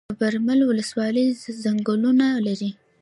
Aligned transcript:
د 0.09 0.11
برمل 0.19 0.59
ولسوالۍ 0.65 1.27
ځنګلونه 1.63 2.27
لري 2.47 2.69